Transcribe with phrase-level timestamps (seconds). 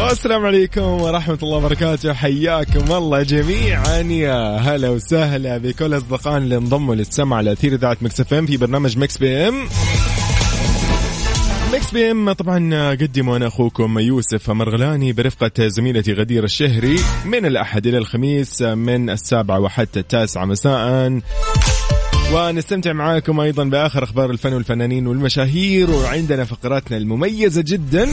[0.00, 2.12] والسلام عليكم ورحمة الله وبركاته.
[2.12, 3.98] حياكم الله جميعا.
[3.98, 8.98] يا هلا وسهلا بكل أصدقائنا اللي انضموا للسمع على أثير إذاعة Mix FM في برنامج
[8.98, 9.68] Mix PM.
[11.74, 17.98] Mix PM طبعا قدموا أنا أخوكم يوسف مرغلاني برفقة زميلتي غدير الشهري من الأحد إلى
[17.98, 21.20] الخميس من السابعه وحتى التاسعه مساء.
[22.32, 28.08] ونستمتع معاكم أيضا بآخر أخبار الفن والفنانين والمشاهير وعندنا فقراتنا المميزة جدا.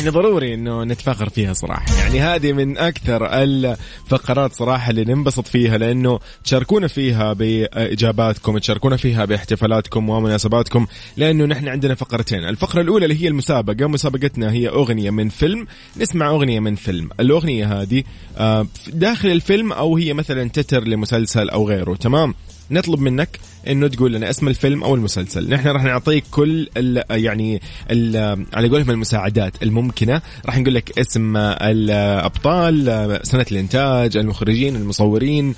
[0.00, 1.94] يعني ضروري إنه نتفاخر فيها صراحة.
[1.98, 9.24] يعني هذه من أكثر الفقرات صراحة اللي ننبسط فيها لأنه تشاركونا فيها بإجاباتكم تشاركونا فيها
[9.24, 12.44] باحتفالاتكم ومناسباتكم لأنه نحن عندنا فقرتين.
[12.44, 15.66] الفقرة الأولى اللي هي المسابقة مسابقتنا هي أغنية من فيلم.
[15.96, 17.08] نسمع أغنية من فيلم.
[17.20, 18.02] الأغنية هذه
[18.38, 22.34] آه، داخل الفيلم أو هي مثلا تتر لمسلسل أو غيره تمام؟
[22.70, 25.50] نطلب منك إنه تقول لنا اسم الفيلم أو المسلسل.
[25.50, 28.16] نحن راح نعطيك كل ال يعني ال
[28.54, 30.22] على قولهم المساعدات الممكنة.
[30.46, 35.54] راح نقول لك اسم الأبطال سنة الإنتاج المخرجين المصورين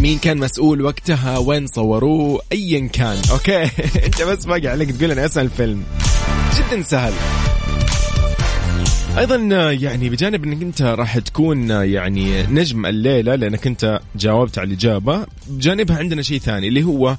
[0.00, 3.16] مين كان مسؤول وقتها وين صوروه ايا كان.
[3.30, 3.62] أوكي؟
[4.06, 5.82] أنت بس باقي عليك تقول لنا اسم الفيلم.
[6.58, 7.12] جدا سهل.
[9.18, 9.36] أيضا
[9.72, 15.98] يعني بجانب إنك أنت راح تكون يعني نجم الليلة لأنك أنت جاوبت على الإجابة بجانبها
[15.98, 17.16] عندنا شيء ثاني اللي هو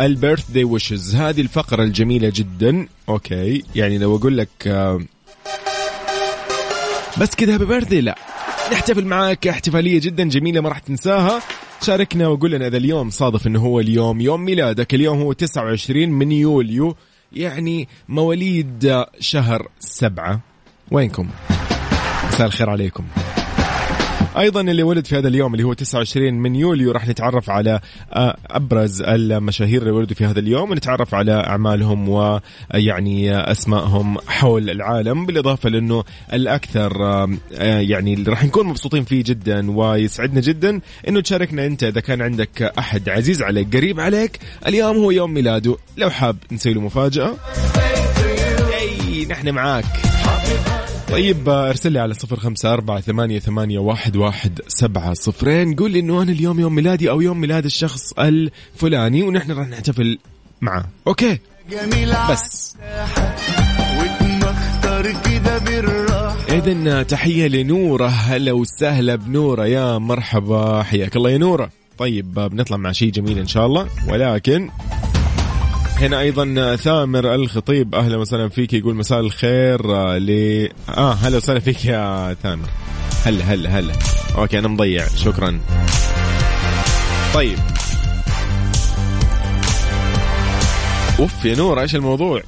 [0.00, 1.14] ال birthday wishes.
[1.14, 2.86] هذه الفقرة الجميلة جدا.
[3.08, 3.64] okay.
[3.74, 5.00] يعني لو أقول لك آه،
[7.20, 8.14] بس كذا happy لا.
[8.72, 9.46] نحتفل معاك.
[9.46, 11.42] احتفالية جدا جميلة ما راح تنساها.
[11.82, 14.94] شاركنا وقول لنا إذا اليوم صادف إنه هو اليوم يوم ميلادك.
[14.94, 16.96] اليوم هو 29 من يوليو.
[17.32, 20.51] يعني مواليد شهر سبعة.
[20.92, 21.28] وينكم؟
[22.28, 23.04] مساء الخير عليكم.
[24.38, 27.80] أيضا اللي ولد في هذا اليوم اللي هو 29 من يوليو راح نتعرف على
[28.12, 35.26] آه، أبرز المشاهير اللي ولدوا في هذا اليوم ونتعرف على أعمالهم ويعني أسمائهم حول العالم
[35.26, 41.20] بالإضافة لأنه الأكثر آه، آه، يعني اللي راح نكون مبسوطين فيه جدا ويسعدنا جدا إنه
[41.20, 46.10] تشاركنا أنت إذا كان عندك أحد عزيز عليك قريب عليك اليوم هو يوم ميلاده لو
[46.10, 47.34] حاب نسوي له مفاجأة.
[48.80, 49.84] اي نحن معاك.
[51.12, 51.48] طيب.
[51.48, 55.74] ارسل لي على صفر خمسة أربعة ثمانية, ثمانية واحد, واحد سبعة صفرين.
[55.74, 60.18] قول لي إنه أنا اليوم يوم ميلادي أو يوم ميلاد الشخص الفلاني ونحن راح نحتفل
[60.60, 60.88] معه.
[61.06, 61.38] okay.
[62.30, 62.76] بس.
[65.24, 68.06] كده بالراحة إذن تحية لنورة.
[68.06, 69.66] هلا وسهلا بنورة.
[69.66, 70.82] يا مرحبا.
[70.82, 71.70] حياك الله يا نورة.
[71.98, 73.88] طيب بنطلع مع شيء جميل إن شاء الله.
[74.08, 74.70] ولكن
[76.02, 80.30] هنا أيضا ثامر الخطيب أهلا وسهلا فيك يقول مساء الخير آه، ل
[80.88, 82.68] آه هلا وسهلا فيك يا ثامر.
[83.24, 83.92] هلا هلا هلا.
[84.38, 85.06] okay أنا مضيع.
[85.16, 85.60] شكرا.
[87.34, 87.58] طيب.
[91.18, 92.42] أوف يا نور إيش الموضوع؟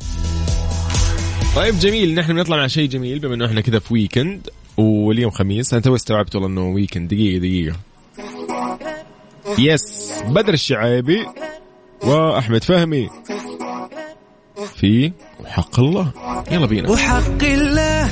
[1.57, 2.15] طيب جميل.
[2.15, 5.73] نحن بنطلع مع شيء جميل بما إنه إحنا كذا في weekend واليوم خميس.
[5.73, 7.77] أنا تو استوعبت والله إنه weekend دقيقة دقيقة.
[9.59, 11.27] yes بدر الشعيبي
[12.03, 13.09] وأحمد فهمي.
[14.77, 16.13] في وحق الله.
[16.51, 16.91] يلا بينا.
[16.91, 18.11] وحق الله.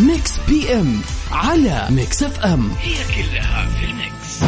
[0.00, 1.00] Mix PM
[1.30, 2.70] على Mix FM.
[2.80, 4.42] هي كلها في ال mix.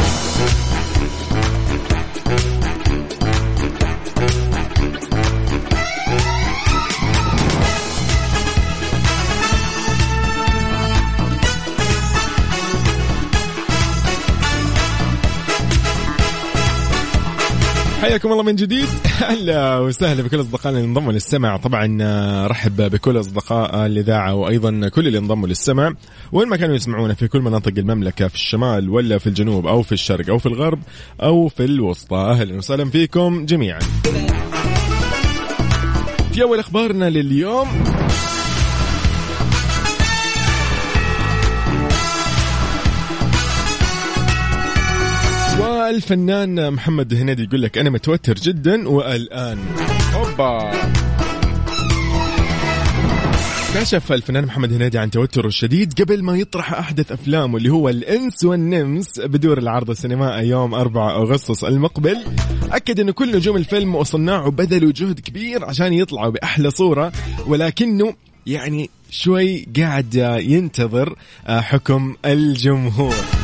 [18.00, 18.88] حياكم الله من جديد.
[19.30, 21.56] أهلا وسهلا بكل أصدقائنا اللي انضموا للسمع.
[21.56, 25.94] طبعا آه، رحب بكل أصدقاء الإذاعة وأيضا كل اللي انضموا للسمع.
[26.32, 29.92] وين ما كانوا يسمعونا في كل مناطق المملكة في الشمال ولا في الجنوب أو في
[29.92, 30.78] الشرق أو في الغرب
[31.22, 32.16] أو في الوسطى.
[32.16, 33.80] أهلا وسهلا فيكم جميعا.
[36.32, 37.68] في أول أخبارنا لليوم
[45.90, 49.58] والفنان محمد هنيدي يقول لك أنا متوتر جدا والآن.
[50.14, 50.70] أوبا.
[53.74, 58.44] كشف الفنان محمد هنيدي عن توتره الشديد قبل ما يطرح أحدث أفلامه اللي هو الإنس
[58.44, 62.16] والنمس بدور العرض السينمائي يوم 4 أغسطس المقبل.
[62.72, 67.12] أكد انه كل نجوم الفيلم وصناعه بذلوا جهد كبير عشان يطلعوا بأحلى صورة
[67.46, 68.14] ولكنه
[68.46, 70.14] يعني شوي قاعد
[70.44, 71.16] ينتظر
[71.46, 73.39] آه، حكم الجمهور.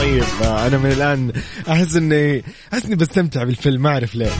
[0.00, 1.32] طيب آه، أنا من الآن
[1.68, 4.30] أحس اني أحس إني بستمتع بالفيلم ما أعرف ليه.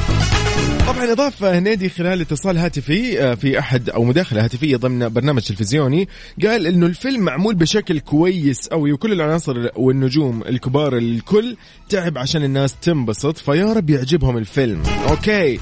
[0.86, 6.08] طبعا اضاف هنيدي خلال اتصال هاتفي آه، في احد أو مداخلة هاتفية ضمن برنامج تلفزيوني
[6.42, 11.56] قال إنه الفيلم معمول بشكل كويس قوي وكل العناصر والنجوم الكبار الكل
[11.88, 14.82] تعب عشان الناس تنبسط فيا رب يعجبهم الفيلم.
[15.08, 15.60] أوكي.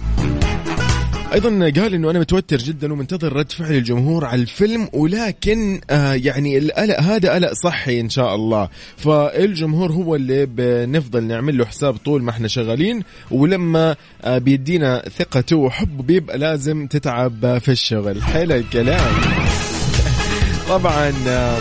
[1.33, 6.59] أيضا قال إنه أنا متوتر جدا ومنتظر رد فعل الجمهور على الفيلم ولكن آه يعني
[6.59, 8.69] القلق هذا قلق صحي إن شاء الله.
[8.97, 15.57] فالجمهور هو اللي بنفضل نعمل له حساب طول ما إحنا شغالين ولما آه بيدينا ثقته
[15.57, 18.23] وحبه بيبقى لازم تتعب في الشغل.
[18.23, 19.15] حلو الكلام.
[20.69, 21.59] طبعا آه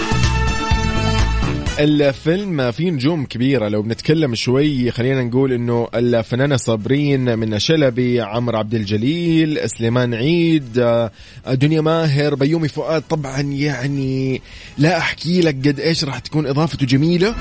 [1.80, 3.68] الفيلم فيه نجوم كبيرة.
[3.68, 10.78] لو بنتكلم شوي خلينا نقول إنه الفنانة صابرين من شلبي عمرو عبد الجليل سليمان عيد
[10.80, 11.12] آه،
[11.48, 13.02] دنيا ماهر بيومي فؤاد.
[13.02, 14.42] طبعا يعني
[14.78, 17.32] لا أحكي لك قد إيش راح تكون إضافته جميلة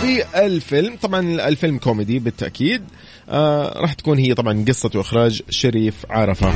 [0.00, 0.96] في الفيلم.
[1.02, 2.82] طبعا الفيلم كوميدي بالتأكيد.
[3.28, 6.52] آه راح تكون هي طبعا قصة وإخراج شريف عرفة.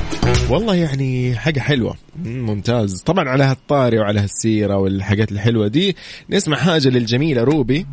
[0.50, 1.94] والله يعني حاجة حلوة.
[2.24, 3.02] مم، ممتاز.
[3.02, 5.96] طبعا على هالطاري وعلى هالسيرة والحاجات الحلوة دي
[6.30, 7.86] نسمع حاجة للجميلة روبي.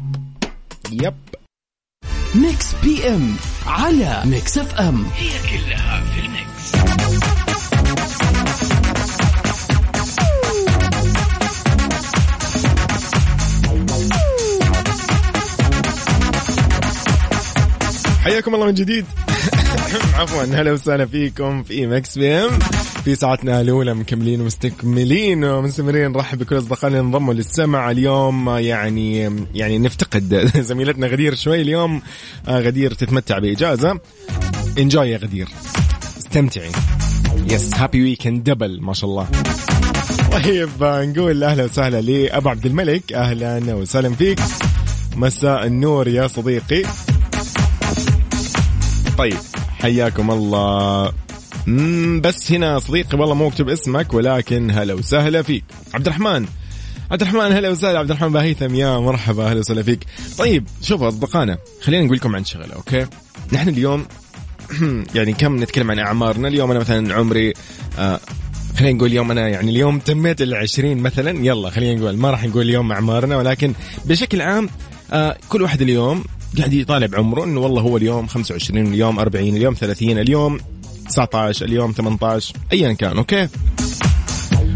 [0.91, 1.13] yep.
[2.35, 3.35] Mix PM
[3.67, 5.05] على Mix FM.
[18.27, 19.05] حياكم الله من جديد.
[20.19, 20.43] عفوا.
[20.43, 22.59] هلا وسهلا فيكم في Mix PM
[23.03, 26.11] في ساعتنا الأولى مكملين ومستكملين ومستمرين.
[26.11, 28.49] نرحب بكل أصدقائنا اللي انضموا للسمع اليوم.
[28.49, 32.01] يعني يعني نفتقد زميلتنا غدير شوي اليوم.
[32.47, 33.99] آه، غدير تتمتع بإجازة.
[34.77, 35.47] enjoy يا غدير.
[36.17, 36.71] استمتعي.
[37.49, 39.27] yes happy weekend double ما شاء الله.
[40.31, 43.13] طيب نقول أهلا وسهلا لأبو عبد الملك.
[43.13, 44.39] أهلا وسهلا فيك.
[45.15, 46.83] مساء النور يا صديقي.
[49.17, 49.37] طيب.
[49.79, 51.13] حياكم الله.
[52.19, 55.63] بس هنا صديقي والله مو مكتوب اسمك ولكن هلا وسهلا فيك.
[55.93, 56.45] عبد الرحمن
[57.11, 57.99] عبد الرحمن هلا وسهلا.
[57.99, 60.05] عبد الرحمن باهيثم يا مرحبا هلا وسهلا فيك.
[60.37, 63.05] طيب شوفوا أصدقائنا خلينا نقول لكم عن شغلة أوكي؟
[63.53, 64.05] نحن اليوم
[65.15, 67.53] يعني كم نتكلم عن أعمارنا؟ اليوم أنا مثلا عمري
[67.99, 68.19] آه
[68.77, 71.45] خلينا نقول اليوم أنا يعني اليوم تميت العشرين مثلا.
[71.45, 73.73] يلا خلينا نقول ما راح نقول اليوم أعمارنا ولكن
[74.05, 74.69] بشكل عام
[75.13, 76.23] آه كل واحد اليوم
[76.57, 80.59] قاعد يطالع بعمره إنه والله هو اليوم 25 اليوم 40 اليوم 30 اليوم
[81.09, 83.47] 19 اليوم 18 ايا كان أوكي؟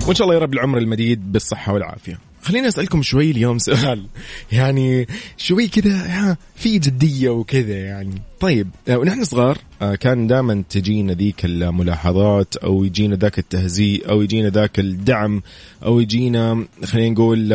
[0.07, 2.19] وإن شاء الله يا رب العمر المديد بالصحة والعافية.
[2.41, 4.05] خليني أسألكم شوي اليوم سؤال.
[4.51, 5.07] يعني
[5.37, 8.21] شوي كذا في جدية وكذا يعني.
[8.39, 14.21] طيب آه، ونحن صغار آه، كان دائما تجينا ذيك الملاحظات أو يجينا ذاك التهزيء أو
[14.21, 15.41] يجينا ذاك الدعم
[15.85, 17.49] أو يجينا خلينا نقول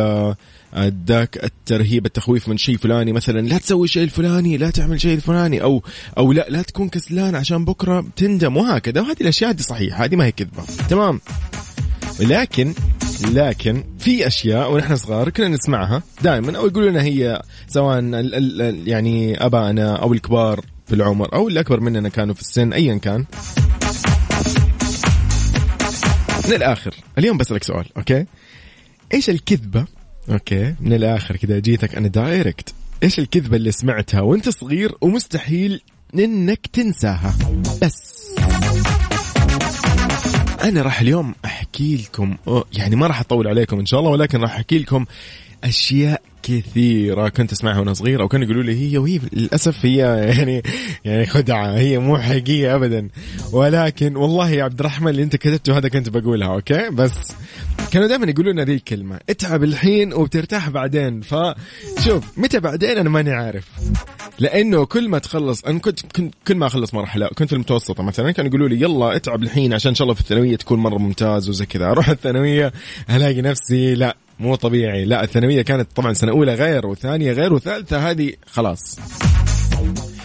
[1.07, 5.63] ذاك الترهيب التخويف من شيء فلاني مثلا لا تسوي الشيء الفلاني لا تعمل شيء الفلاني
[5.63, 5.83] أو
[6.19, 9.01] أو لا لا تكون كسلان عشان بكرة تندم وهكذا.
[9.01, 10.63] وهذه الأشياء دي صحيحة هذه ما هي كذبة.
[10.89, 11.21] تمام.
[12.21, 12.75] لكن
[13.33, 18.63] لكن في أشياء ونحن صغار كنا نسمعها دائما أو يقولوا لنا هي سواء ال ال
[18.63, 22.99] ال يعني ابائنا أو الكبار في العمر أو اللي أكبر مننا كانوا في السن ايا
[22.99, 23.25] كان.
[26.49, 28.27] من الآخر اليوم بسألك سؤال okay؟
[29.15, 29.85] إيش الكذبة
[30.31, 30.75] okay.
[30.81, 35.81] من الآخر كذا جيتك أنا direct إيش الكذبة اللي سمعتها وأنت صغير ومستحيل
[36.15, 37.35] إنك تنساها؟
[37.83, 38.17] بس.
[40.65, 42.37] أنا راح اليوم أحكي لكم
[42.73, 45.05] يعني ما راح أطول عليكم إن شاء الله ولكن راح أحكي لكم
[45.65, 49.97] أشياء كثيرة كنت أسمعها وأنا صغير أو كانوا يقولوا لي هي وهي للأسف هي
[50.37, 50.63] يعني
[51.05, 53.09] يعني خدعة هي مو حقيقية ابدا.
[53.53, 57.13] ولكن والله يا عبد الرحمن اللي أنت كتبته هذا كنت بقولها أوكي؟ بس
[57.93, 61.21] كانوا دائما يقولوا لنا ذي الكلمة اتعب الحين وبترتاح بعدين.
[61.21, 63.65] فشوف متى بعدين أنا ماني عارف.
[64.39, 68.31] لأنه كل ما تخلص أنا كنت كنت كل ما أخلص مرحلة كنت في المتوسطة مثلا
[68.31, 71.49] كانوا يقولوا لي يلا اتعب الحين عشان إن شاء الله في الثانوية تكون مرة ممتاز
[71.49, 71.87] وزي كذا.
[71.87, 72.73] أروح الثانوية
[73.11, 75.05] ألاقي نفسي لا مو طبيعي.
[75.05, 78.99] لا الثانوية كانت طبعا سنة أولى غير وثانية غير وثالثة هذه خلاص.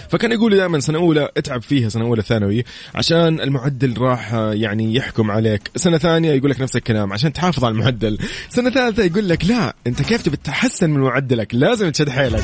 [0.10, 2.64] فكان يقول دائما سنة أولى اتعب فيها سنة أولى ثانوي
[2.96, 5.62] عشان المعدل راح آه، يعني يحكم عليك.
[5.76, 8.18] سنة ثانية يقول لك نفس الكلام عشان تحافظ على المعدل.
[8.50, 12.44] سنة ثالثة يقول لك لا أنت كيف تبي تحسن من معدلك؟ لازم تشد حيلك.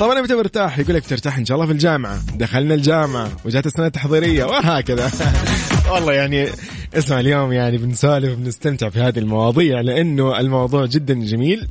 [0.00, 2.20] طب أنا متى برتاح يقول لك ترتاح إن شاء الله في الجامعة.
[2.36, 5.10] دخلنا الجامعة وجات السنة التحضيرية وهكذا.
[5.90, 6.48] والله يعني
[6.94, 11.68] اسمع اليوم يعني بنسولف بنستمتع في هذه المواضيع لأنه الموضوع جدا جميل.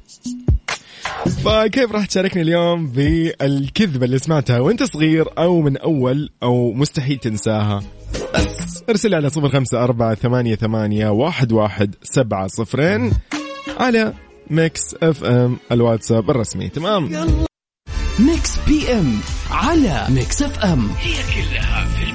[1.46, 7.84] فكيف راح تشاركني اليوم بالكذبة اللي سمعتها وأنت صغير أو من أول أو مستحيل تنساها؟
[8.36, 13.12] بس ارسل على صفر خمسة أربعة ثمانية, ثمانية واحد, واحد سبعة صفرين
[13.80, 14.14] على
[14.50, 16.70] Mix FM الواتساب الرسمي.
[16.70, 17.10] تمام.
[18.20, 19.20] Mix PM
[19.52, 20.90] على Mix FM.
[21.00, 22.07] هي كلها في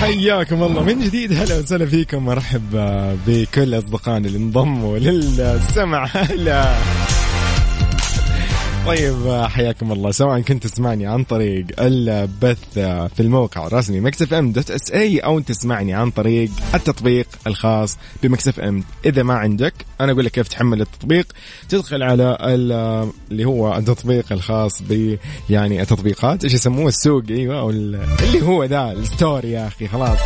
[0.00, 0.82] حياكم الله.
[0.82, 2.24] من جديد هلا وسهلا فيكم.
[2.24, 2.62] مرحب
[3.26, 6.04] بكل أصدقائنا اللي انضموا للسمع.
[6.14, 6.74] هلا
[8.86, 10.10] طيب حياكم الله.
[10.10, 12.58] سواء كنت تسمعني عن طريق البث
[13.14, 18.60] في الموقع الرسمي Mix FM dot SA أو تسمعني عن طريق التطبيق الخاص ب Mix
[18.60, 18.84] FM.
[19.04, 21.26] إذا ما عندك أنا أقول لك كيف تحمل التطبيق.
[21.68, 25.16] تدخل على اللي هو التطبيق الخاص ب
[25.50, 30.18] يعني التطبيقات إيش يسموه؟ السوق أيوه اللي هو ذا ال store يا أخي خلاص.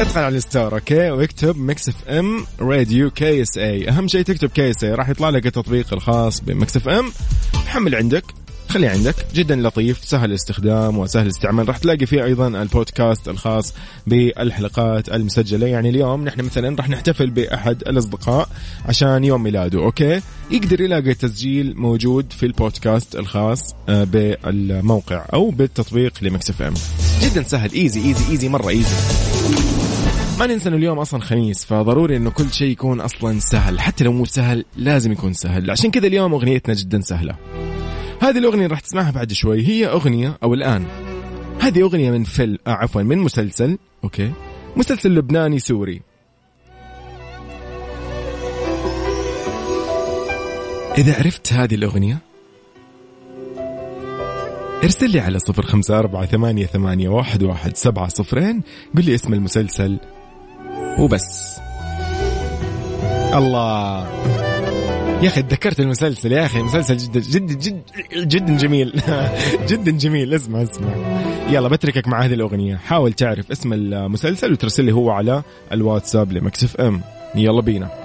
[0.00, 3.88] ادخل على ال store okay؟ واكتب Mix FM Radio KSA.
[3.88, 7.12] أهم شيء تكتب KSA راح يطلع لك التطبيق الخاص ب Mix FM.
[7.66, 8.24] حمل عندك
[8.68, 11.68] خليه عندك جدا لطيف سهل الاستخدام وسهل الاستعمال.
[11.68, 13.74] راح تلاقي فيه أيضا البودكاست الخاص
[14.06, 15.66] بالحلقات المسجلة.
[15.66, 18.48] يعني اليوم نحن مثلا راح نحتفل بأحد الأصدقاء
[18.86, 26.12] عشان يوم ميلاده okay؟ يقدر يلاقي التسجيل موجود في البودكاست الخاص آه، بالموقع أو بالتطبيق
[26.22, 26.74] ل Mix FM.
[27.22, 29.39] جدا سهل easy easy easy مرة easy
[30.40, 33.80] ما ننسى إنه اليوم أصلا خميس فضروري إنه كل شيء يكون أصلا سهل.
[33.80, 35.70] حتى لو مو سهل لازم يكون سهل.
[35.70, 37.36] عشان كذا اليوم أغنيتنا جدا سهلة.
[38.20, 39.66] هذه الأغنية راح تسمعها بعد شوي.
[39.66, 40.84] هي أغنية أو الآن.
[41.60, 44.32] هذه أغنية من فيلم آه عفوا من مسلسل okay
[44.76, 46.02] مسلسل لبناني سوري.
[50.98, 52.18] إذا عرفت هذه الأغنية
[54.84, 58.62] ارسل لي على صفر خمسة أربعة ثمانية, ثمانية واحد, واحد سبعة صفرين.
[58.96, 59.98] قل لي اسم المسلسل.
[60.98, 61.60] وبس.
[63.34, 64.06] الله.
[65.22, 67.82] يا أخي تذكرت المسلسل يا أخي مسلسل جدا جدا
[68.24, 69.02] جدا جميل.
[69.70, 70.34] جدا جميل.
[70.34, 70.88] اسمع اسمع.
[71.50, 72.76] يلا بتركك مع هذه الأغنية.
[72.76, 75.42] حاول تعرف اسم المسلسل وترسل لي هو على
[75.72, 77.00] الواتساب لمكسف أم.
[77.34, 77.99] يلا بينا.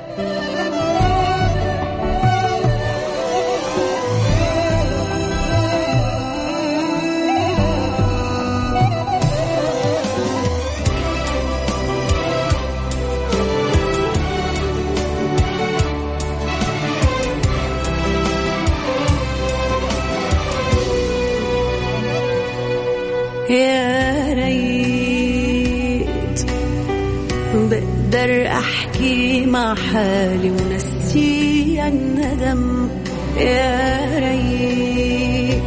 [29.46, 32.90] مع حالي ونسي الندم.
[33.38, 35.64] يا ريت.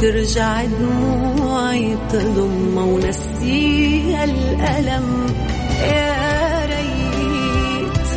[0.00, 5.26] ترجع دموعي تضم ونسي الألم.
[5.82, 8.08] يا ريت.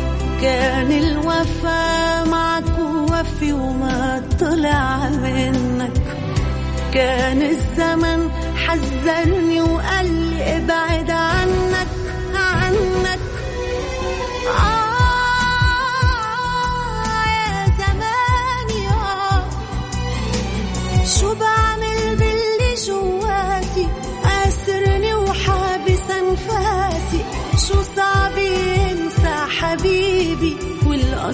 [0.42, 6.02] كان الوفا معك وفي وما طلع منك.
[6.94, 11.45] كان الزمن حذرني وقال ابعد عنك.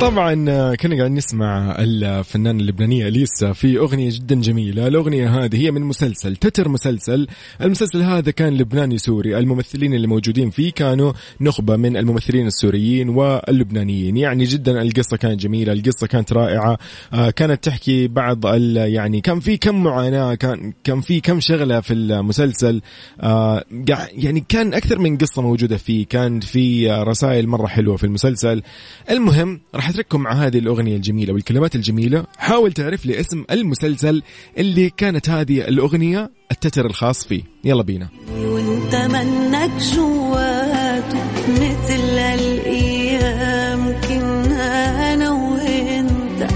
[0.00, 4.86] طبعا آه، كنا قاعدين نسمع الفنانة اللبنانية أليسا في أغنية جدا جميلة.
[4.86, 7.26] الأغنية هذه هي من مسلسل تتر مسلسل.
[7.60, 9.38] المسلسل هذا كان لبناني سوري.
[9.38, 14.16] الممثلين اللي موجودين فيه كانوا نخبة من الممثلين السوريين واللبنانيين.
[14.16, 16.78] يعني جدا القصة كانت جميلة القصة كانت رائعة.
[17.12, 21.94] آه، كانت تحكي بعض يعني كان في كم معاناة كان كان في كم شغلة في
[21.94, 22.80] المسلسل.
[23.20, 23.64] آه،
[24.12, 26.06] يعني كان أكثر من قصة موجودة فيه.
[26.06, 28.62] كان في رسائل مرة حلوة في المسلسل.
[29.10, 32.24] المهم راح راح اترككم مع هذه الأغنية الجميلة والكلمات الجميلة.
[32.38, 34.22] حاول تعرف لي اسم المسلسل
[34.58, 37.42] اللي كانت هذه الأغنية التتر الخاص فيه.
[37.64, 38.08] يلا بينا.
[38.36, 46.50] وانت منك جواته مثل الأيام كنا أنا وأنت.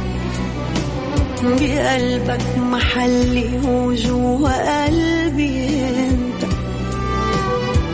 [1.42, 5.68] بقلبك محلي وجوا قلبي
[5.98, 6.52] أنت.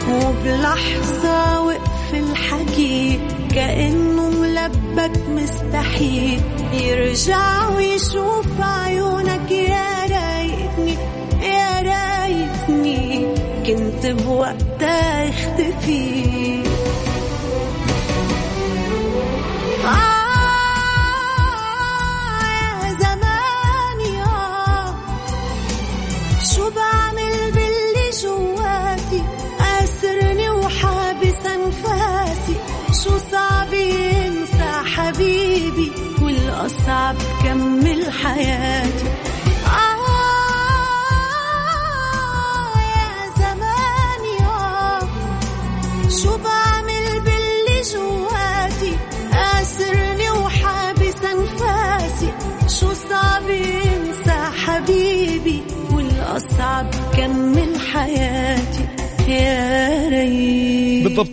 [0.08, 3.18] وبلحظة وقف الحكي
[3.54, 6.40] كأنه ملبك مستحيل.
[6.72, 9.50] يرجع ويشوف عيونك.
[9.50, 10.96] يا ريتني
[11.42, 13.26] يا ريتني
[13.66, 16.65] كنت بوقتها اختفي
[37.56, 39.08] والأصعب كمل حياتي
[42.26, 45.00] آه يا زماني آه
[46.22, 48.96] شو بعمل باللي جواتي؟
[49.34, 52.32] أسرني وحابس أنفاسي
[52.80, 56.86] شو صعب ينسى حبيبي؟ والأصعب
[57.16, 58.84] كمل حياتي.
[59.28, 60.85] يا ريت.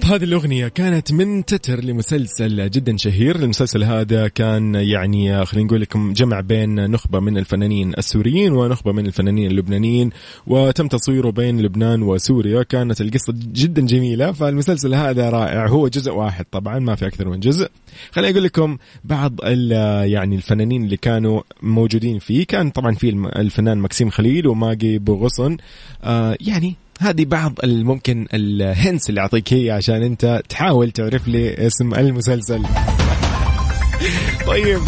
[0.03, 3.36] بالضبط هذه الأغنية كانت من تتر لمسلسل جدا شهير.
[3.36, 9.05] المسلسل هذا كان يعني خلينا نقول لكم جمع بين نخبة من الفنانين السوريين ونخبة من
[9.05, 10.10] الفنانين اللبنانيين
[10.48, 12.63] وتم تصويره بين لبنان وسوريا.
[12.63, 15.67] كانت القصة جدا جميلة فالمسلسل هذا رائع.
[15.67, 17.69] هو جزء واحد طبعا ما في أكثر من جزء.
[18.12, 23.77] خليني أقول لكم بعض ال- يعني الفنانين اللي كانوا موجودين فيه كان طبعا في الفنان
[23.77, 25.57] مكسيم خليل وماجي بوغصن
[26.03, 31.93] آه يعني هذه بعض الممكن الهنس اللي أعطيك هي عشان أنت تحاول تعرف لي اسم
[31.93, 32.63] المسلسل.
[34.47, 34.81] طيب.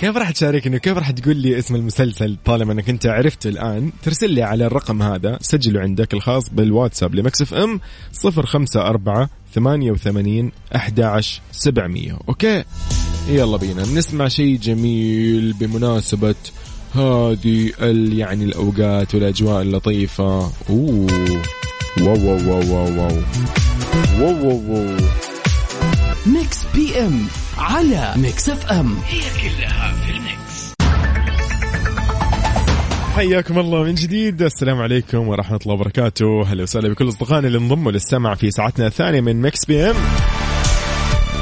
[0.00, 4.30] كيف راح تشاركني كيف راح تقول لي اسم المسلسل طالما أنك أنت عرفته الآن؟ ترسل
[4.30, 7.80] لي على الرقم هذا سجله عندك الخاص بالواتساب ل Mix FM
[8.24, 12.64] 054 88 11 700 okay؟
[13.28, 16.34] يلا بينا نسمع شيء جميل بمناسبة
[16.94, 17.72] هذه
[18.12, 20.52] يعني الأوقات والأجواء اللطيفة.
[20.70, 21.06] أوه.
[22.00, 23.12] wow wow wow.
[24.20, 24.96] wow wow wow.
[26.26, 27.26] Mix PM
[27.58, 28.96] على Mix FM.
[29.08, 30.74] هي كلها في ال mix.
[33.14, 34.42] حياكم الله من جديد.
[34.42, 36.42] السلام عليكم ورحمة الله وبركاته.
[36.42, 39.96] أهلا وسهلا بكل أصدقائنا اللي انضموا للسمع في ساعتنا الثانية من Mix PM.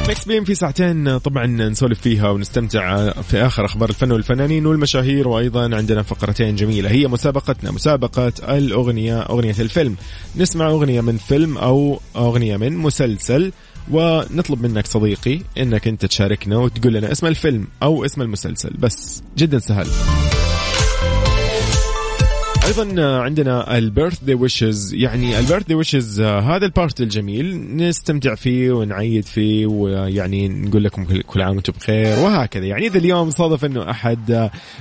[0.08, 5.76] Mix PM في ساعتين طبعا نسولف فيها ونستمتع في آخر أخبار الفن والفنانين والمشاهير وأيضا
[5.76, 9.96] عندنا فقرتين جميلة هي مسابقتنا مسابقة الأغنية أغنية الفيلم.
[10.36, 13.52] نسمع أغنية من فيلم أو أغنية من مسلسل
[13.90, 19.58] ونطلب منك صديقي إنك أنت تشاركنا وتقول لنا اسم الفيلم أو اسم المسلسل بس جدا
[19.58, 19.86] سهل.
[22.68, 24.94] أيضا عندنا ال birthday wishes.
[24.94, 31.04] يعني ال birthday wishes هذا ال part الجميل نستمتع فيه ونعيد فيه ويعني نقول لكم
[31.04, 32.64] كل- عام وأنتم بخير وهكذا.
[32.64, 34.30] يعني إذا اليوم صادف إنه أحد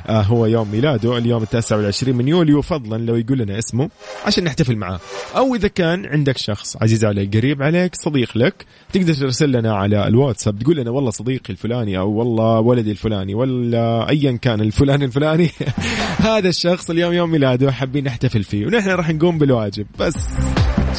[0.08, 3.90] آه، هو يوم ميلاده اليوم التاسع والعشرين من يوليو فضلا لو يقول لنا اسمه
[4.26, 5.00] عشان نحتفل معاه.
[5.36, 10.08] أو إذا كان عندك شخص عزيز عليك قريب عليك صديق لك تقدر ترسل لنا على
[10.08, 15.50] الواتساب تقول لنا والله صديقي الفلاني أو والله ولدي الفلاني ولا ايا كان الفلان الفلاني.
[16.18, 17.77] هذا الشخص اليوم يوم ميلاده.
[17.78, 20.28] حابين نحتفل فيه ونحن راح نقوم بالواجب بس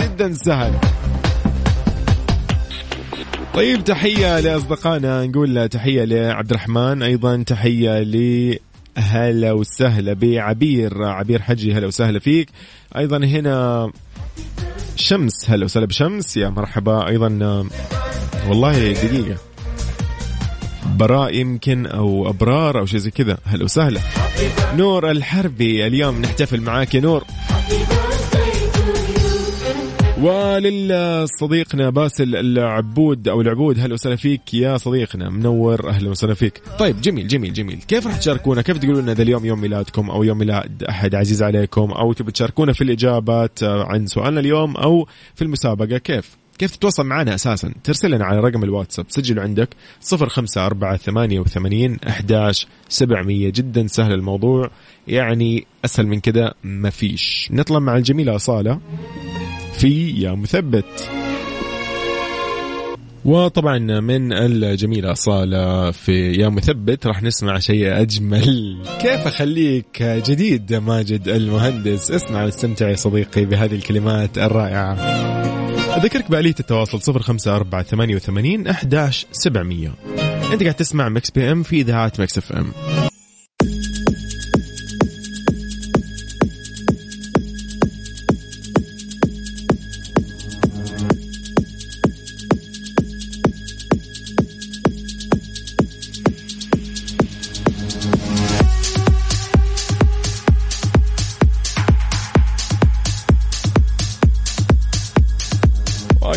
[0.02, 0.74] جدا سهل.
[3.54, 8.56] طيب تحية لأصدقائنا نقول تحية لعبد الرحمن أيضا تحية ل
[8.96, 12.48] هلا وسهلا بعبير عبير حجي هلا وسهلا فيك.
[12.96, 13.90] أيضا هنا
[14.96, 17.08] شمس هلا وسهلا بشمس يا مرحبا.
[17.08, 17.28] أيضا
[18.48, 19.47] والله دقيقة.
[20.98, 23.38] براء يمكن أو أبرار أو شيء زي كذا.
[23.44, 24.00] هلا وسهلا.
[24.76, 27.24] نور الحربي اليوم نحتفل معاك يا نور.
[30.22, 35.30] وللصديقنا باسل العبود أو العبود هلا وسهلا فيك يا صديقنا.
[35.30, 36.62] منور أهلا وسهلا فيك.
[36.78, 37.78] طيب جميل جميل جميل.
[37.88, 41.42] كيف راح تشاركونا؟ كيف تقولون لنا ذا اليوم يوم ميلادكم أو يوم ميلاد أحد عزيز
[41.42, 47.06] عليكم؟ أو تبي تشاركونا في الإجابات عن سؤالنا اليوم أو في المسابقة؟ كيف؟ كيف تتواصل
[47.06, 49.68] معنا أساسا؟ ترسل لنا على رقم الواتساب سجله عندك
[50.00, 54.70] 05488 11 700 جدا سهل الموضوع.
[55.08, 58.80] يعني أسهل من كذا مفيش نطلع مع الجميله أصالة
[59.72, 61.10] في يا مثبت.
[63.24, 68.78] وطبعا من الجميلة أصالة في يا مثبت راح نسمع شيء أجمل.
[69.00, 75.37] كيف أخليك جديد ماجد المهندس؟ اسمع واستمتع يا صديقي بهذه الكلمات الرائعة.
[75.98, 79.94] أذكرك بآلية التواصل 054 88 11700
[80.52, 82.72] أنت قاعد تسمع Mix PM في إذاعة Mix FM.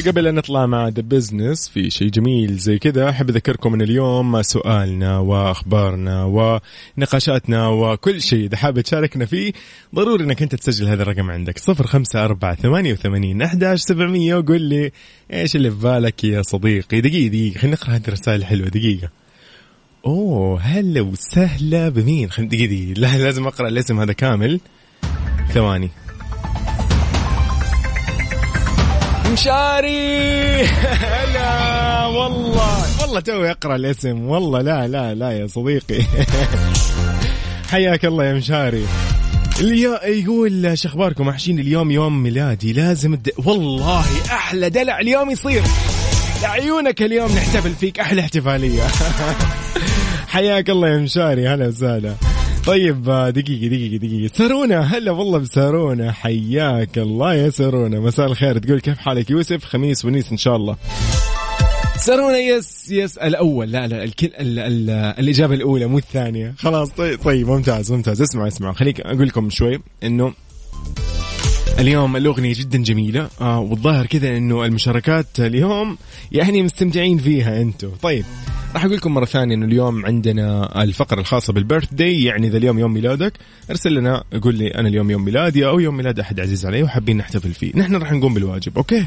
[0.01, 4.41] قبل أن نطلع مع The Business في شيء جميل زي كذا أحب أذكركم أن اليوم
[4.41, 6.23] سؤالنا وأخبارنا
[6.97, 9.53] ونقاشاتنا وكل شيء إذا حابب تشاركنا فيه
[9.95, 11.57] ضروري أنك أنت تسجل هذا الرقم عندك.
[11.57, 14.91] صفر خمسة أربعة ثمانية وثمانين أحداش سبعمية وقول لي
[15.33, 17.59] إيش اللي في بالك يا صديقي؟ دقيقة دقيقة.
[17.59, 19.09] خلينا نقرأ هذه الرسائل الحلوة دقيقة.
[20.05, 22.99] أوه هلا وسهلا بمين؟ خلينا دقيقة دقيقة.
[22.99, 24.59] لا لازم أقرأ الاسم هذا كامل.
[25.53, 25.89] ثواني.
[29.31, 30.63] مشاري.
[31.15, 33.01] هلا والله.
[33.01, 34.25] والله توي أقرأ الاسم.
[34.25, 36.01] والله لا لا لا يا صديقي.
[37.71, 38.85] حياك الله يا مشاري.
[39.59, 42.73] اليوم يقول شو أخباركم؟ وحشين اليوم يوم ميلادي.
[42.73, 43.29] لازم الد...
[43.45, 45.63] والله أحلى دلع اليوم يصير.
[46.43, 48.83] لعيونك اليوم نحتفل فيك أحلى احتفالية.
[50.33, 51.47] حياك الله يا مشاري.
[51.47, 52.15] هلا وسهلا.
[52.65, 54.33] طيب آه، دقيقة دقيقة دقيقة.
[54.35, 56.11] سارونا هلا والله بسارونا.
[56.11, 57.99] حياك الله يا سارونا.
[57.99, 58.57] مساء الخير.
[58.57, 60.77] تقول كيف حالك؟ يوسف خميس ونيس إن شاء الله.
[61.97, 63.17] سارونا يس يس.
[63.17, 66.53] الأول لا لا الكل ال ال الإجابة الأولى مو الثانية.
[66.57, 68.21] خلاص طيب طيب ممتاز ممتاز.
[68.21, 68.73] اسمعوا اسمعوا.
[68.73, 70.33] خليك أقول لكم شوي إنه
[71.79, 75.97] اليوم الأغنية جدا جميلة آه والظاهر كذا أنه المشاركات اليوم
[76.31, 78.25] يعني مستمتعين فيها أنتم طيب
[78.73, 82.79] راح أقول لكم مرة ثانية أنه اليوم عندنا الفقرة الخاصة بال birthday يعني إذا اليوم
[82.79, 83.33] يوم ميلادك
[83.69, 87.17] ارسل لنا قول لي أنا اليوم يوم ميلادي أو يوم ميلاد أحد عزيز علي وحابين
[87.17, 87.71] نحتفل فيه.
[87.75, 89.05] نحن راح نقوم بالواجب okay؟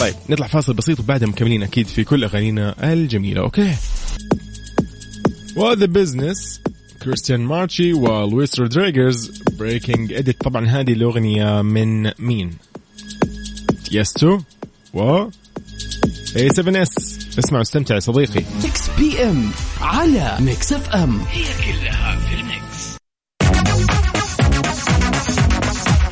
[0.00, 3.74] طيب نطلع فاصل بسيط وبعدها مكملين أكيد في كل أغانينا الجميلة okay؟
[5.56, 6.60] و The Business
[7.02, 12.50] كريستيان مارشي ولويس رودريغرز Breaking Edit طبعا هذه الأغنية من مين؟
[13.92, 14.38] تيستو
[14.94, 15.28] و
[16.36, 18.44] اي 7 اس اسمع واستمتع يا صديقي.
[18.64, 21.20] Mix PM على Mix FM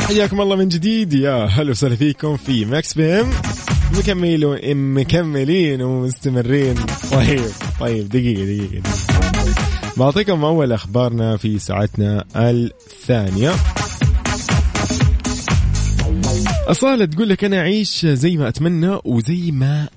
[0.08, 1.12] حياكم الله من جديد.
[1.12, 3.30] يا هلا وسهلا فيكم في Mix PM
[3.98, 6.74] مكملين مكملين ومستمرين.
[7.12, 7.44] طيب
[7.80, 9.17] طيب دقيقة دقيقة, دقيقة.
[9.98, 13.52] بعطيكم أول أخبارنا في ساعتنا الثانية.
[16.66, 19.88] أصالة تقول لك أنا أعيش زي ما أتمنى وزي ما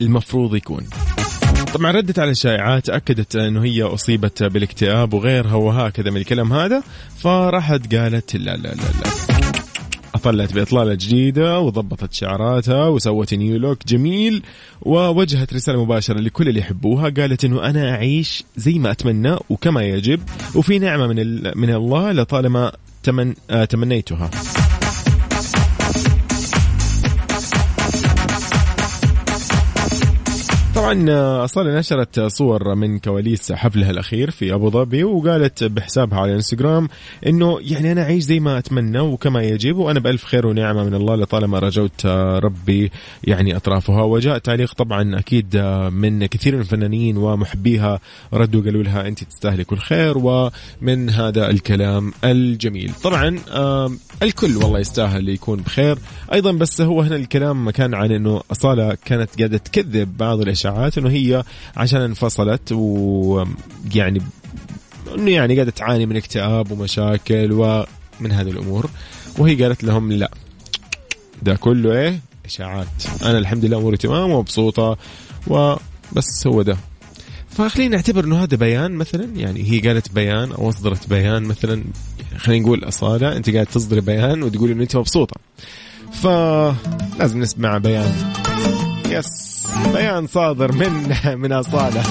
[0.00, 0.86] المفروض يكون.
[1.74, 6.82] طبعا ردت على الشائعات أكدت أنه هي أصيبت بالاكتئاب وغيرها وهكذا من الكلام هذا
[7.18, 9.31] فراحت قالت لا لا لا لا.
[10.22, 14.42] طلعت بإطلالة جديدة وضبطت شعراتها وسوت نيو لوك جميل
[14.82, 17.08] ووجهت رسالة مباشرة لكل اللي يحبوها.
[17.10, 20.20] قالت إنه أنا أعيش زي ما أتمنى وكما يجب
[20.54, 24.30] وفي نعمة من من الله لطالما تمن آه تمنيتها.
[30.74, 36.30] طبعا آه، أصالة نشرت صور من كواليس حفلها الأخير في أبو ظبي وقالت بحسابها على
[36.30, 36.88] الانستغرام
[37.26, 41.16] إنه يعني أنا أعيش زي ما أتمنى وكما يجب وأنا بألف خير ونعمة من الله
[41.16, 42.90] لطالما رجوت آه، ربي
[43.24, 44.02] يعني أطرافها.
[44.02, 48.00] وجاء تعليق طبعا أكيد آه، من كثير من الفنانين ومحبيها
[48.34, 52.92] ردوا قالوا لها أنت تستاهلي كل خير ومن هذا الكلام الجميل.
[53.02, 53.38] طبعا
[54.22, 55.98] الكل والله يستاهل يكون بخير.
[56.32, 61.10] أيضا بس هو هنا الكلام كان عن أنه أصالة كانت قاعدة تكذب بعض الإشاعات أنه
[61.10, 61.44] هي
[61.76, 64.22] عشان انفصلت ويعني
[65.14, 68.90] أنه يعني قاعدة تعاني من اكتئاب ومشاكل ومن هذه الأمور.
[69.38, 70.30] وهي قالت لهم لا.
[71.42, 72.86] ده كله إيه؟ إشاعات.
[73.22, 74.96] أنا الحمد لله أموري تمام ومبسوطة
[75.46, 76.76] وبس هو ده.
[77.50, 79.24] فخلينا نعتبر إنه هذا بيان مثلا.
[79.36, 81.84] يعني هي قالت بيان أو أصدرت بيان مثلا.
[82.36, 85.40] خلينا نقول أصالة أنت قاعد تصدري بيان وتقول إنه أنت مبسوطة.
[86.12, 88.41] فلازم نسمع بيان.
[89.12, 92.02] yes بيان صادر من من أصالة.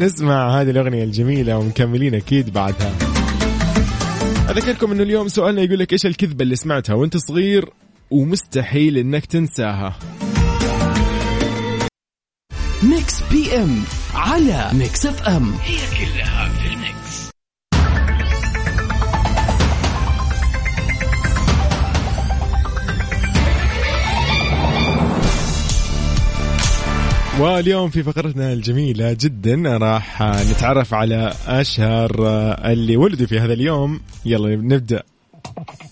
[0.00, 2.92] نسمع هذه الأغنية الجميلة ومكملين أكيد بعدها.
[4.50, 7.68] أذكركم إنه اليوم سؤالنا يقول لك إيش الكذبة اللي سمعتها وأنت صغير
[8.10, 9.98] ومستحيل إنك تنساها؟
[12.82, 13.82] Mix PM
[14.14, 15.52] على Mix FM.
[27.38, 32.10] واليوم في فقرتنا الجميلة جدا راح نتعرف على أشهر
[32.72, 35.02] اللي ولدوا في هذا اليوم يلا نبدأ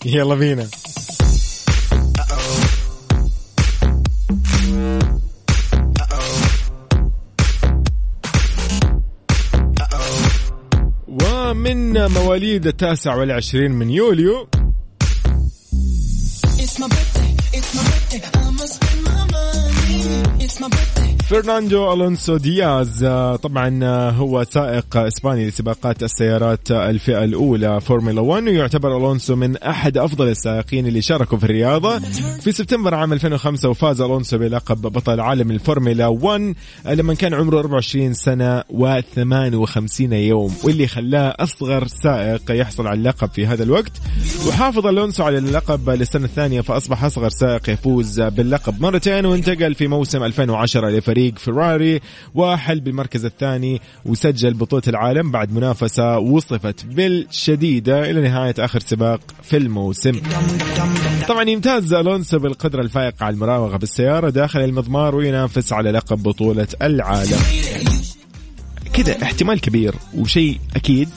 [0.05, 0.67] يلا بينا
[11.07, 14.47] ومن مواليد التاسع والعشرين من يوليو
[16.59, 18.21] It's my birthday, it's my birthday.
[18.39, 19.76] I'ma spend my money.
[21.29, 28.21] فرناندو ألونسو دياز آه، طبعا آه، هو سائق إسباني لسباقات السيارات آه، الفئة الأولى فورمولا
[28.21, 31.99] 1 ويعتبر ألونسو من أحد أفضل السائقين اللي شاركوا في الرياضة.
[32.41, 38.13] في سبتمبر عام 2005 وفاز ألونسو بلقب بطل عالم الفورمولا 1 لما كان عمره 24
[38.13, 43.91] سنة و58 يوم واللي خلاه أصغر سائق يحصل على اللقب في هذا الوقت.
[44.47, 50.23] وحافظ ألونسو على اللقب للسنة الثانية فأصبح أصغر سائق يفوز باللقب مرتين وانتقل في موسم
[50.23, 52.01] 2010 لفريق فراري
[52.35, 59.57] وحل بالمركز الثاني وسجل بطولة العالم بعد منافسة وصفت بالشديدة إلى نهاية آخر سباق في
[59.57, 60.21] الموسم.
[61.27, 67.39] طبعا يمتاز ألونسو بالقدرة الفائقة على المراوغة بالسيارة داخل المضمار وينافس على لقب بطولة العالم.
[68.93, 71.09] كذا احتمال كبير وشيء أكيد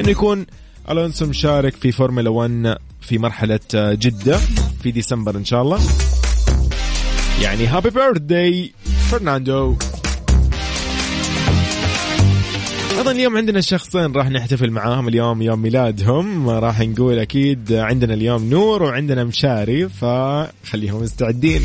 [0.00, 0.46] أنه يكون
[0.90, 4.38] ألونسو مشارك في فورمولا 1 في مرحلة جدة
[4.82, 5.78] في ديسمبر إن شاء الله.
[7.42, 8.72] يعني happy birthday
[9.10, 9.76] فرناندو
[12.98, 16.48] أيضا اليوم عندنا شخصين راح نحتفل معاهم اليوم يوم ميلادهم.
[16.48, 21.62] راح نقول أكيد عندنا اليوم نور وعندنا مشاري فخليهم مستعدين.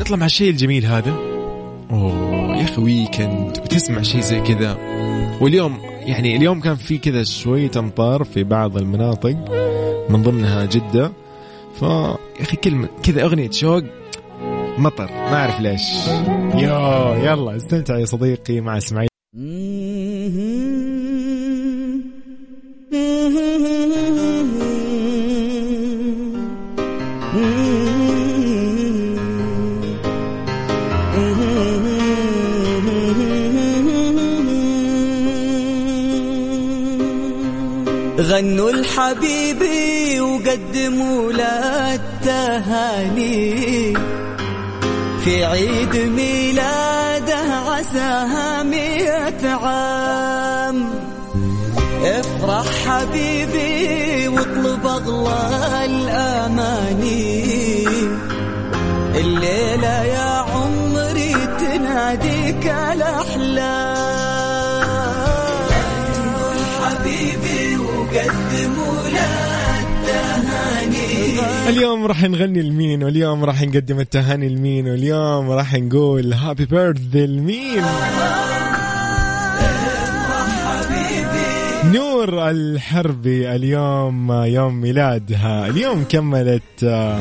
[0.08, 1.10] تطلع مع الشيء الجميل هذا؟
[1.90, 4.78] أوه يا أخي ويكند وتسمع شيء زي كذا.
[5.40, 9.36] واليوم يعني اليوم كان في كذا شوية أمطار في بعض المناطق
[10.10, 11.12] من ضمنها جدة.
[11.80, 13.82] فا يا أخي كلمة كذا أغنية شوق.
[14.78, 15.82] مطر ما أعرف ليش.
[16.54, 19.08] يو يلا استمتع يا صديقي مع إسماعيل.
[38.38, 43.94] غنوا الحبيبي وقدموا له التهاني
[45.24, 50.90] في عيد ميلاده عساها مئة عام.
[52.02, 57.44] افرح حبيبي واطلب اغلى الأماني.
[59.14, 63.97] الليلة يا عمري تناديك الأحلام.
[71.66, 77.82] اليوم راح نغني لمين؟ واليوم راح نقدم التهاني لمين؟ واليوم راح نقول هابي بيرثدي لمين؟
[81.84, 85.66] نور الحربي اليوم يوم ميلادها.
[85.66, 87.20] اليوم كملت آه،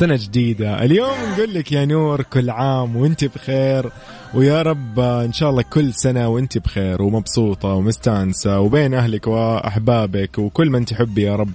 [0.00, 0.82] سنة جديدة.
[0.84, 3.90] اليوم نقول لك يا نور كل عام وانت بخير.
[4.34, 10.38] ويا رب آه، إن شاء الله كل سنة وانت بخير ومبسوطة ومستانسة وبين أهلك وأحبابك
[10.38, 11.52] وكل من تحبي يا رب.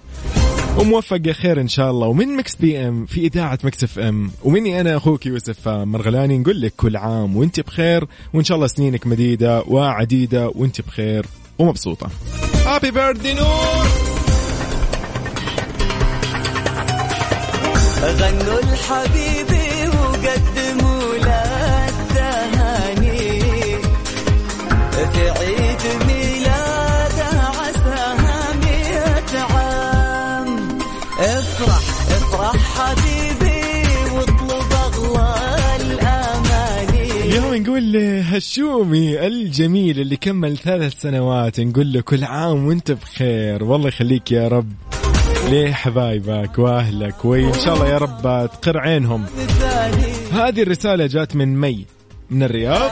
[0.77, 2.07] وموفق خير إن شاء الله.
[2.07, 4.31] ومن Mix PM في إذاعة Mix FM.
[4.43, 6.37] ومني أنا أخوك يوسف مرغلاني.
[6.37, 11.25] نقول لك كل عام وأنت بخير وإن شاء الله سنينك مديدة وعديدة وأنت بخير
[11.59, 12.09] ومبسوطة.
[12.65, 13.87] happy birthday نور
[18.03, 23.41] غنوا الحبيبي وقدموا له التهاني
[24.91, 25.66] في عيد
[37.77, 43.63] هالشومي الجميل اللي كمل ثلاث سنوات نقول له كل عام وانت بخير.
[43.63, 44.73] والله يخليك يا رب.
[45.49, 49.25] ليه حبايبك وأهلك؟ وإن شاء الله يا رب تقر عينهم.
[50.31, 51.85] هذه الرسالة جات من مي
[52.29, 52.91] من الرياض.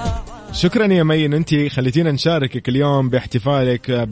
[0.53, 4.07] شكرا يا مي إن أنت خليتينا نشاركك اليوم باحتفالك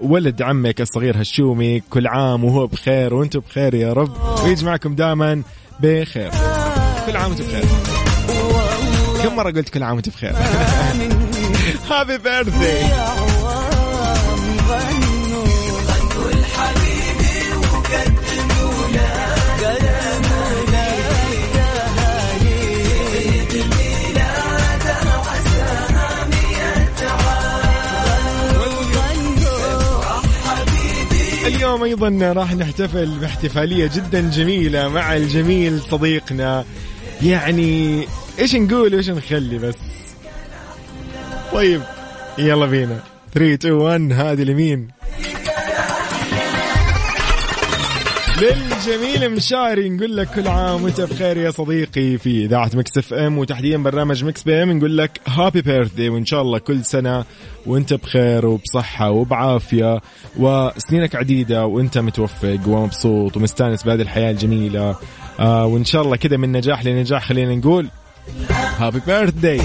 [0.00, 4.12] بولد عمك الصغير هشومي كل عام وهو بخير وأنتم بخير يا رب.
[4.44, 5.42] ويجمعكم دائما
[5.80, 6.30] بخير.
[7.06, 7.64] كل عام وأنتم بخير.
[9.22, 10.32] كم مرة قلت كل عام وأنتم بخير؟
[11.90, 12.82] هابي بيرثدي
[31.46, 36.64] اليوم أيضا راح نحتفل باحتفالية جدا جميلة مع الجميل صديقنا.
[37.22, 38.04] يعني
[38.38, 39.74] إيش نقول وإيش نخلي بس؟
[41.52, 41.82] طيب
[42.38, 43.00] يلا بينا.
[43.34, 44.88] 3 2 1 هذه لمين؟
[48.40, 49.88] للجميل مشاري.
[49.88, 54.42] نقول لك كل عام وأنت بخير يا صديقي في إذاعة Mix FM وتحديدا برنامج Mix
[54.42, 54.72] PM.
[54.72, 57.24] نقول لك happy birthday وإن شاء الله كل سنة
[57.66, 60.00] وأنت بخير وبصحة وبعافية
[60.36, 64.96] وسنينك عديدة وأنت متوفق ومبسوط ومستانس بهذه الحياة الجميلة.
[65.40, 67.88] آه وإن شاء الله كذا من نجاح لنجاح خلينا نقول.
[68.78, 69.62] هابي بيرثدي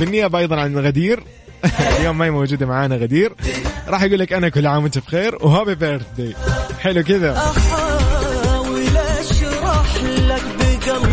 [0.00, 1.22] بالنيابة أيضا عن غدير.
[1.98, 3.32] اليوم ما هي موجودة معانا غدير.
[3.88, 6.34] راح يقول لك أنا كل عام وأنت بخير وهابي بيرثدي
[6.80, 7.36] حلو كذا.
[7.36, 11.11] أحاول أشرح لك بقلبي.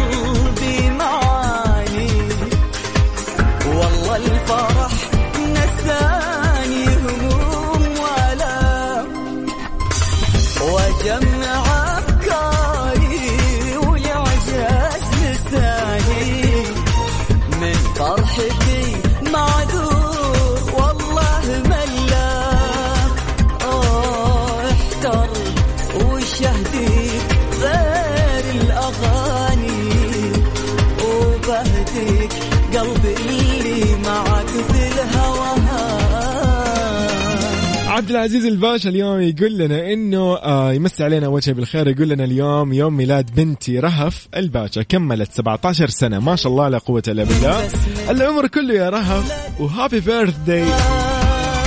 [38.19, 42.73] العزيز الباشا اليوم يقول لنا إنه آه يمسي علينا اول شيء بالخير يقول لنا اليوم
[42.73, 47.67] يوم ميلاد بنتي رهف الباشا كملت 17 سنة ما شاء الله لا قوة إلا بالله.
[48.09, 50.63] العمر كله يا رهف وهابي بيرث داي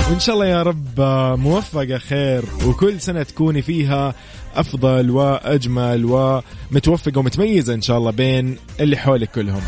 [0.09, 4.13] وإن شاء الله يا رب آه، موفقه خير وكل سنة تكوني فيها
[4.55, 9.61] أفضل وأجمل ومتوفقة ومتميزة إن شاء الله بين اللي حولك كلهم.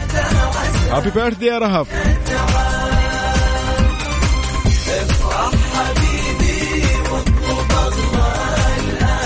[0.92, 1.88] هابي بيرث يا رهف.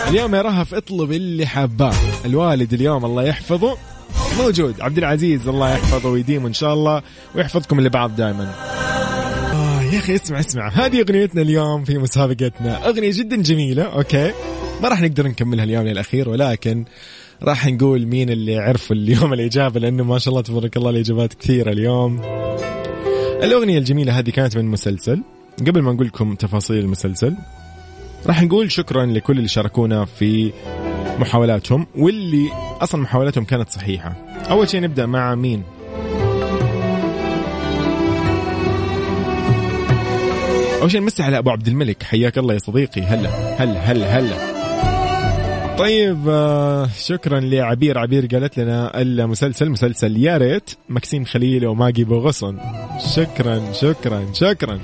[0.09, 1.93] اليوم يا رهف اطلب اللي حاباه
[2.25, 3.77] الوالد اليوم الله يحفظه.
[4.39, 4.81] موجود.
[4.81, 7.01] عبد العزيز الله يحفظه ويديم إن شاء الله
[7.35, 8.53] ويحفظكم لبعض دائما.
[9.53, 10.69] آه يا أخي اسمع اسمع.
[10.69, 12.87] هذه أغنيتنا اليوم في مسابقتنا.
[12.87, 14.31] أغنية جدا جميلة أوكي.
[14.83, 16.85] ما راح نقدر نكملها اليوم للأخير ولكن
[17.43, 21.71] راح نقول مين اللي عرفوا اليوم الإجابة لأنه ما شاء الله تبارك الله الإجابات كثيرة
[21.71, 22.21] اليوم.
[23.43, 25.23] الأغنية الجميلة هذه كانت من مسلسل.
[25.67, 27.35] قبل ما نقول لكم تفاصيل المسلسل
[28.27, 30.51] راح نقول شكرا لكل اللي شاركونا في
[31.19, 32.49] محاولاتهم واللي
[32.81, 34.15] أصلا محاولاتهم كانت صحيحة.
[34.49, 35.63] أول شيء نبدأ مع مين؟
[40.81, 42.03] أول شيء نمسي على أبو عبد الملك.
[42.03, 43.01] حياك الله يا صديقي.
[43.01, 43.29] هلا
[43.63, 44.59] هلا هلا هلا.
[45.77, 47.97] طيب آه، شكرا لعبير.
[47.97, 52.57] عبير قالت لنا المسلسل مسلسل يا ريت مكسيم خليل وماجي بوغصن
[53.15, 54.79] شكرا شكرا شكرا.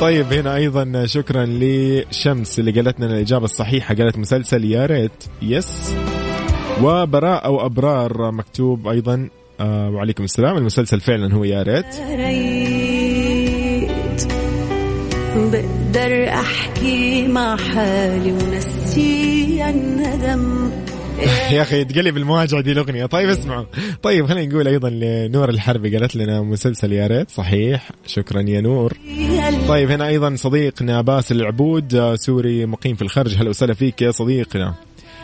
[0.00, 5.24] طيب هنا أيضا شكرا لشمس اللي قالت لنا الإجابة الصحيحة قالت مسلسل يا ريت.
[5.42, 5.94] يس
[6.82, 9.28] وبراء أو أبرار مكتوب أيضا
[9.60, 10.56] آه وعليكم السلام.
[10.56, 11.96] المسلسل فعلا هو يا ريت.
[15.36, 20.70] بقدر أحكي مع حالي ونسي الندم.
[21.52, 23.64] يا أخي تقلب المواجهة دي الاغنيه طيب اسمعوا.
[24.02, 27.30] طيب خلينا نقول أيضا لنور الحربي قالت لنا مسلسل يا ريت.
[27.30, 27.90] صحيح.
[28.06, 28.92] شكرا يا نور.
[29.68, 34.10] طيب هنا أيضا صديقنا باسل العبود آه، سوري مقيم في الخارج هلا وسهلا فيك يا
[34.10, 34.74] صديقنا.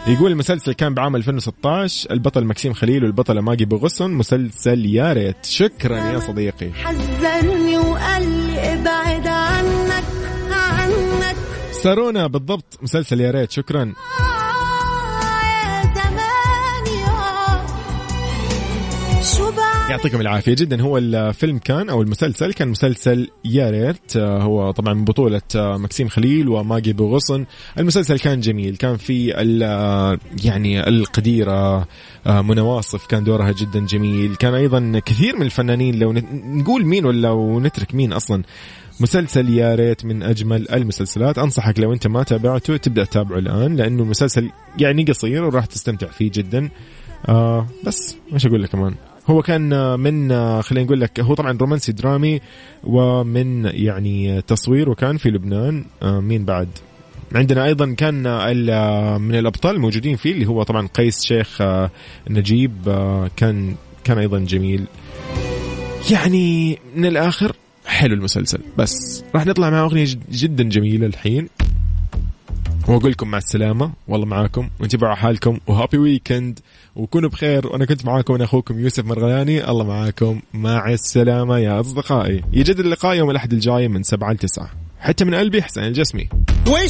[0.07, 5.37] يقول المسلسل كان بعام 2016 البطل مكسيم خليل والبطلة ماجي بو غصن مسلسل يا ريت.
[5.45, 6.73] شكرا يا صديقي.
[6.73, 10.05] حذرني وقال لي ابعد عنك
[10.51, 11.37] عنك.
[11.73, 12.79] سارونا بالضبط.
[12.83, 13.51] مسلسل يا ريت.
[13.51, 13.93] شكرا.
[19.91, 20.55] يعطيكم العافية.
[20.55, 24.17] جدا هو الفيلم كان أو المسلسل كان مسلسل يا ريت.
[24.17, 27.45] آه، هو طبعا من بطولة آه، مكسيم خليل وماجي بوغصن.
[27.79, 28.77] المسلسل كان جميل.
[28.77, 29.35] كان في
[29.65, 31.89] آه، يعني القديرة
[32.27, 34.37] منى واصف كان دورها جدا جميل.
[34.37, 38.43] كان أيضا كثير من الفنانين لو نقول مين ولا ونترك مين أصلا.
[39.01, 41.39] مسلسل يا ريت من أجمل المسلسلات.
[41.39, 46.31] أنصحك لو أنت ما تابعته تبدأ تتابعه الآن لأنه المسلسل يعني قصير وراح تستمتع فيه
[46.35, 46.71] جدا.
[47.29, 48.95] آه بس إيش أقول لك كمان
[49.27, 50.29] هو كان من
[50.63, 52.41] خلينا نقول لك هو طبعا رومانسي درامي
[52.85, 55.85] ومن يعني تصوير وكان في لبنان.
[56.03, 56.69] مين بعد؟
[57.35, 58.23] عندنا أيضا كان
[59.23, 61.63] من الأبطال الموجودين فيه اللي هو طبعا قيس شيخ
[62.31, 62.73] نجيب.
[63.37, 64.85] كان كان أيضا جميل.
[66.11, 67.57] يعني من الآخر
[67.87, 68.59] حلو المسلسل.
[68.79, 71.49] بس راح نطلع مع أغنية جد- جدا جميلة الحين.
[72.89, 73.93] وأقول لكم مع السلامة.
[74.09, 74.69] والله معاكم.
[74.81, 75.59] وانتبهوا حالكم.
[75.67, 76.59] وهابي ويكند
[76.97, 77.67] وكونوا بخير.
[77.67, 79.71] وأنا كنت معاكم أنا أخوكم يوسف مرغلاني.
[79.71, 80.40] الله معاكم.
[80.55, 82.42] مع السلامة يا أصدقائي.
[82.53, 86.29] يجدد اللقاء يوم الأحد الجاي من 7 ل 9 حتى من قلبي حسين الجسمي.